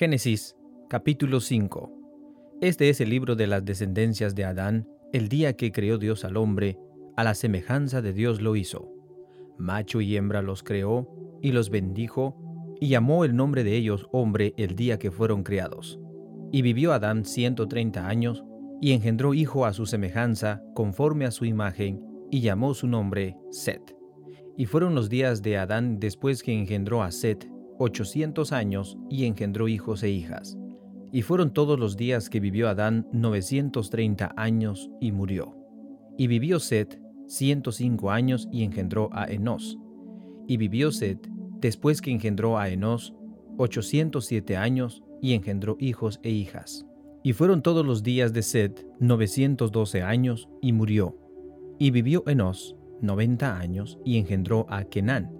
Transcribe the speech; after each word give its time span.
Génesis 0.00 0.56
capítulo 0.88 1.40
5 1.40 1.92
Este 2.62 2.88
es 2.88 3.02
el 3.02 3.10
libro 3.10 3.36
de 3.36 3.46
las 3.46 3.66
descendencias 3.66 4.34
de 4.34 4.46
Adán, 4.46 4.88
el 5.12 5.28
día 5.28 5.52
que 5.56 5.72
creó 5.72 5.98
Dios 5.98 6.24
al 6.24 6.38
hombre, 6.38 6.78
a 7.18 7.22
la 7.22 7.34
semejanza 7.34 8.00
de 8.00 8.14
Dios 8.14 8.40
lo 8.40 8.56
hizo. 8.56 8.90
Macho 9.58 10.00
y 10.00 10.16
hembra 10.16 10.40
los 10.40 10.62
creó, 10.62 11.06
y 11.42 11.52
los 11.52 11.68
bendijo, 11.68 12.34
y 12.80 12.88
llamó 12.88 13.26
el 13.26 13.36
nombre 13.36 13.62
de 13.62 13.76
ellos 13.76 14.08
hombre 14.10 14.54
el 14.56 14.74
día 14.74 14.98
que 14.98 15.10
fueron 15.10 15.42
creados. 15.42 16.00
Y 16.50 16.62
vivió 16.62 16.94
Adán 16.94 17.26
ciento 17.26 17.68
treinta 17.68 18.08
años, 18.08 18.42
y 18.80 18.92
engendró 18.92 19.34
hijo 19.34 19.66
a 19.66 19.74
su 19.74 19.84
semejanza, 19.84 20.62
conforme 20.74 21.26
a 21.26 21.30
su 21.30 21.44
imagen, 21.44 22.02
y 22.30 22.40
llamó 22.40 22.72
su 22.72 22.88
nombre 22.88 23.36
Set. 23.50 23.94
Y 24.56 24.64
fueron 24.64 24.94
los 24.94 25.10
días 25.10 25.42
de 25.42 25.58
Adán 25.58 26.00
después 26.00 26.42
que 26.42 26.58
engendró 26.58 27.02
a 27.02 27.10
Set, 27.10 27.46
ochocientos 27.80 28.52
años, 28.52 28.98
y 29.08 29.24
engendró 29.24 29.66
hijos 29.66 30.02
e 30.02 30.10
hijas. 30.10 30.58
Y 31.12 31.22
fueron 31.22 31.52
todos 31.52 31.78
los 31.78 31.96
días 31.96 32.28
que 32.28 32.38
vivió 32.38 32.68
Adán 32.68 33.08
novecientos 33.10 33.88
treinta 33.88 34.32
años, 34.36 34.90
y 35.00 35.12
murió. 35.12 35.56
Y 36.18 36.26
vivió 36.26 36.60
Set 36.60 37.00
ciento 37.26 37.72
cinco 37.72 38.10
años, 38.10 38.48
y 38.52 38.64
engendró 38.64 39.08
a 39.12 39.24
Enos. 39.24 39.78
Y 40.46 40.58
vivió 40.58 40.92
Set, 40.92 41.26
después 41.60 42.02
que 42.02 42.10
engendró 42.10 42.58
a 42.58 42.68
Enos, 42.68 43.14
ochocientos 43.56 44.26
siete 44.26 44.58
años, 44.58 45.02
y 45.22 45.32
engendró 45.32 45.76
hijos 45.80 46.20
e 46.22 46.30
hijas. 46.30 46.86
Y 47.22 47.32
fueron 47.32 47.62
todos 47.62 47.86
los 47.86 48.02
días 48.02 48.34
de 48.34 48.42
Set 48.42 48.86
912 48.98 50.02
años, 50.02 50.50
y 50.60 50.74
murió. 50.74 51.16
Y 51.78 51.92
vivió 51.92 52.24
Enos 52.26 52.76
90 53.00 53.58
años, 53.58 53.98
y 54.04 54.18
engendró 54.18 54.66
a 54.68 54.84
Kenán. 54.84 55.39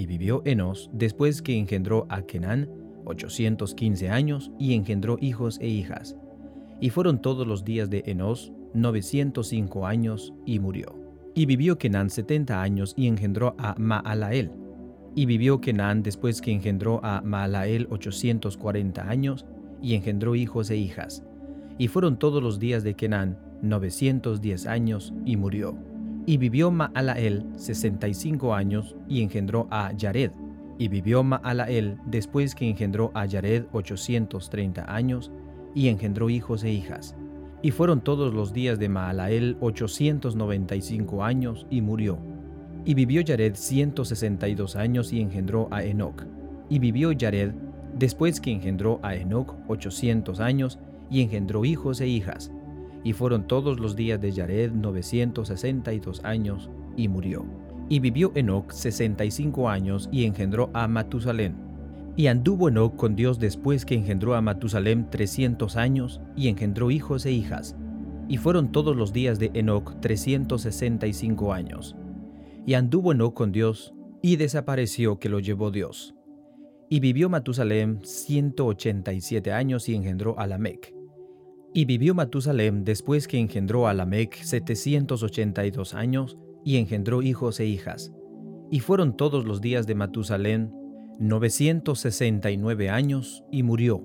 Y 0.00 0.06
vivió 0.06 0.40
Enos 0.46 0.88
después 0.94 1.42
que 1.42 1.58
engendró 1.58 2.06
a 2.08 2.22
Kenán 2.22 2.70
815 3.04 4.08
años, 4.08 4.50
y 4.58 4.72
engendró 4.72 5.18
hijos 5.20 5.58
e 5.60 5.68
hijas. 5.68 6.16
Y 6.80 6.88
fueron 6.88 7.20
todos 7.20 7.46
los 7.46 7.66
días 7.66 7.90
de 7.90 8.02
Enos 8.06 8.50
905 8.72 9.86
años, 9.86 10.32
y 10.46 10.58
murió. 10.58 10.98
Y 11.34 11.44
vivió 11.44 11.76
Kenán 11.76 12.08
70 12.08 12.62
años, 12.62 12.94
y 12.96 13.08
engendró 13.08 13.54
a 13.58 13.74
Maalael. 13.76 14.52
Y 15.14 15.26
vivió 15.26 15.60
Kenán 15.60 16.02
después 16.02 16.40
que 16.40 16.52
engendró 16.52 17.04
a 17.04 17.20
Maalael 17.20 17.86
840 17.90 19.06
años, 19.06 19.44
y 19.82 19.96
engendró 19.96 20.34
hijos 20.34 20.70
e 20.70 20.78
hijas. 20.78 21.24
Y 21.76 21.88
fueron 21.88 22.18
todos 22.18 22.42
los 22.42 22.58
días 22.58 22.84
de 22.84 22.94
Kenán 22.94 23.38
910 23.60 24.66
años, 24.66 25.12
y 25.26 25.36
murió. 25.36 25.89
Y 26.30 26.36
vivió 26.36 26.70
Maalael 26.70 27.44
65 27.56 28.54
años, 28.54 28.94
y 29.08 29.20
engendró 29.20 29.66
a 29.68 29.92
Yared. 29.94 30.30
Y 30.78 30.86
vivió 30.86 31.24
Maalael 31.24 31.98
después 32.06 32.54
que 32.54 32.70
engendró 32.70 33.10
a 33.14 33.26
Yared 33.26 33.64
830 33.72 34.94
años, 34.94 35.32
y 35.74 35.88
engendró 35.88 36.30
hijos 36.30 36.62
e 36.62 36.70
hijas. 36.70 37.16
Y 37.62 37.72
fueron 37.72 38.00
todos 38.00 38.32
los 38.32 38.52
días 38.52 38.78
de 38.78 38.88
Maalael 38.88 39.56
895 39.60 41.24
años, 41.24 41.66
y 41.68 41.80
murió. 41.80 42.20
Y 42.84 42.94
vivió 42.94 43.22
Yared 43.22 43.56
162 43.56 44.76
años, 44.76 45.12
y 45.12 45.22
engendró 45.22 45.66
a 45.72 45.82
Enoc. 45.82 46.26
Y 46.68 46.78
vivió 46.78 47.10
Yared 47.10 47.54
después 47.98 48.40
que 48.40 48.52
engendró 48.52 49.00
a 49.02 49.16
Enoc 49.16 49.56
800 49.66 50.38
años, 50.38 50.78
y 51.10 51.22
engendró 51.22 51.64
hijos 51.64 52.00
e 52.00 52.06
hijas. 52.06 52.52
Y 53.02 53.12
fueron 53.12 53.46
todos 53.46 53.80
los 53.80 53.96
días 53.96 54.20
de 54.20 54.32
Yared 54.32 54.72
962 54.72 56.24
años, 56.24 56.70
y 56.96 57.08
murió. 57.08 57.44
Y 57.88 58.00
vivió 58.00 58.32
Enoc 58.34 58.72
65 58.72 59.68
años, 59.68 60.08
y 60.12 60.24
engendró 60.24 60.70
a 60.74 60.86
Matusalén. 60.86 61.56
Y 62.16 62.26
anduvo 62.26 62.68
Enoc 62.68 62.96
con 62.96 63.16
Dios 63.16 63.38
después 63.38 63.84
que 63.84 63.94
engendró 63.94 64.34
a 64.34 64.42
Matusalén 64.42 65.08
300 65.10 65.76
años, 65.76 66.20
y 66.36 66.48
engendró 66.48 66.90
hijos 66.90 67.24
e 67.26 67.32
hijas. 67.32 67.76
Y 68.28 68.36
fueron 68.36 68.70
todos 68.70 68.94
los 68.96 69.12
días 69.12 69.38
de 69.38 69.50
Enoc 69.54 70.00
365 70.00 71.52
años. 71.52 71.96
Y 72.66 72.74
anduvo 72.74 73.12
Enoc 73.12 73.34
con 73.34 73.52
Dios, 73.52 73.94
y 74.22 74.36
desapareció 74.36 75.18
que 75.18 75.28
lo 75.28 75.40
llevó 75.40 75.70
Dios. 75.70 76.14
Y 76.88 77.00
vivió 77.00 77.28
Matusalem 77.28 78.00
187 78.02 79.52
años 79.52 79.88
y 79.88 79.94
engendró 79.94 80.38
a 80.38 80.46
Lamec. 80.46 80.99
Y 81.72 81.84
vivió 81.84 82.14
Matusalem 82.14 82.82
después 82.82 83.28
que 83.28 83.38
engendró 83.38 83.86
a 83.86 83.94
Lamec 83.94 84.42
782 84.42 85.94
años 85.94 86.36
y 86.64 86.78
engendró 86.78 87.22
hijos 87.22 87.60
e 87.60 87.66
hijas. 87.66 88.12
Y 88.72 88.80
fueron 88.80 89.16
todos 89.16 89.44
los 89.44 89.60
días 89.60 89.86
de 89.86 89.94
Matusalem 89.94 90.72
969 91.20 92.90
años 92.90 93.44
y 93.52 93.62
murió. 93.62 94.02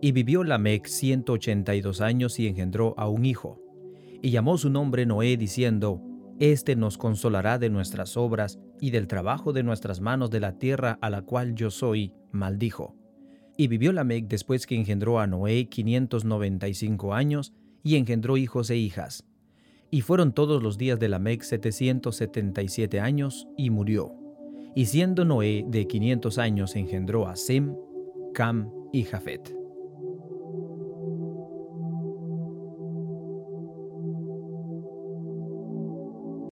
Y 0.00 0.12
vivió 0.12 0.44
Lamec 0.44 0.86
182 0.86 2.00
años 2.00 2.38
y 2.38 2.46
engendró 2.46 2.94
a 2.96 3.08
un 3.08 3.26
hijo. 3.26 3.60
Y 4.22 4.30
llamó 4.30 4.56
su 4.56 4.70
nombre 4.70 5.04
Noé 5.04 5.36
diciendo, 5.36 6.00
Este 6.38 6.74
nos 6.74 6.96
consolará 6.96 7.58
de 7.58 7.68
nuestras 7.68 8.16
obras 8.16 8.58
y 8.80 8.92
del 8.92 9.08
trabajo 9.08 9.52
de 9.52 9.62
nuestras 9.62 10.00
manos 10.00 10.30
de 10.30 10.40
la 10.40 10.58
tierra 10.58 10.98
a 11.02 11.10
la 11.10 11.22
cual 11.22 11.54
yo 11.54 11.70
soy, 11.70 12.14
maldijo. 12.30 12.94
Y 13.60 13.66
vivió 13.66 13.92
Lamec 13.92 14.28
después 14.28 14.68
que 14.68 14.76
engendró 14.76 15.18
a 15.18 15.26
Noé 15.26 15.68
595 15.68 17.12
años, 17.12 17.52
y 17.82 17.96
engendró 17.96 18.36
hijos 18.36 18.70
e 18.70 18.76
hijas. 18.76 19.24
Y 19.90 20.02
fueron 20.02 20.32
todos 20.32 20.62
los 20.62 20.78
días 20.78 21.00
de 21.00 21.08
Lamec 21.08 21.42
777 21.42 23.00
años, 23.00 23.48
y 23.56 23.70
murió. 23.70 24.14
Y 24.76 24.86
siendo 24.86 25.24
Noé 25.24 25.64
de 25.66 25.88
500 25.88 26.38
años 26.38 26.76
engendró 26.76 27.26
a 27.26 27.34
Sem, 27.34 27.74
Cam 28.32 28.70
y 28.92 29.02
Jafet. 29.02 29.52